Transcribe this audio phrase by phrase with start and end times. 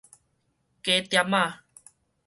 [0.03, 0.03] 粿
[1.07, 1.59] 店仔